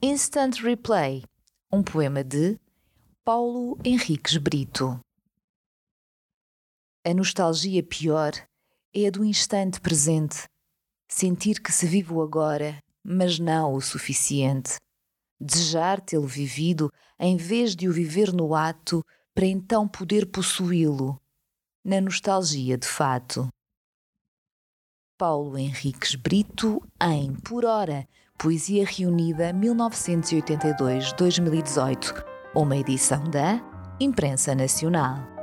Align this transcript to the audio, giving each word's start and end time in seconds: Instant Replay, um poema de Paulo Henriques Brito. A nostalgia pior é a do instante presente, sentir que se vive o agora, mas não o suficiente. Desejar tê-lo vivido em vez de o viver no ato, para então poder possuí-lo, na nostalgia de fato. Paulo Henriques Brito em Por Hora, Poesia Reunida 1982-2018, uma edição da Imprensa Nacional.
Instant 0.00 0.60
Replay, 0.62 1.24
um 1.72 1.82
poema 1.82 2.22
de 2.22 2.56
Paulo 3.24 3.76
Henriques 3.84 4.36
Brito. 4.36 5.00
A 7.04 7.12
nostalgia 7.12 7.82
pior 7.82 8.30
é 8.94 9.08
a 9.08 9.10
do 9.10 9.24
instante 9.24 9.80
presente, 9.80 10.44
sentir 11.10 11.60
que 11.60 11.72
se 11.72 11.84
vive 11.84 12.12
o 12.12 12.22
agora, 12.22 12.78
mas 13.02 13.40
não 13.40 13.74
o 13.74 13.80
suficiente. 13.80 14.76
Desejar 15.40 16.00
tê-lo 16.00 16.28
vivido 16.28 16.92
em 17.18 17.36
vez 17.36 17.74
de 17.74 17.88
o 17.88 17.92
viver 17.92 18.32
no 18.32 18.54
ato, 18.54 19.02
para 19.34 19.46
então 19.46 19.88
poder 19.88 20.30
possuí-lo, 20.30 21.20
na 21.84 22.00
nostalgia 22.00 22.78
de 22.78 22.86
fato. 22.86 23.48
Paulo 25.18 25.58
Henriques 25.58 26.14
Brito 26.14 26.80
em 27.02 27.34
Por 27.34 27.64
Hora, 27.64 28.06
Poesia 28.38 28.86
Reunida 28.86 29.52
1982-2018, 29.52 32.24
uma 32.54 32.76
edição 32.76 33.24
da 33.24 33.60
Imprensa 33.98 34.54
Nacional. 34.54 35.37